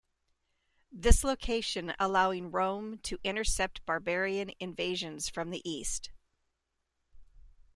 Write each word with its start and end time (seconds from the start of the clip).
This 0.91 1.23
location 1.23 1.93
allowing 1.99 2.49
Rome 2.49 2.97
to 3.03 3.19
intercept 3.23 3.85
barbarian 3.85 4.49
invasions 4.59 5.29
from 5.29 5.51
the 5.51 5.61
East. 5.63 6.09